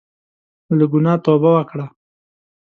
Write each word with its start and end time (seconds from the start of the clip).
له 0.77 0.85
ګناه 0.91 1.17
توبه 1.25 1.49
وکړه. 1.53 1.85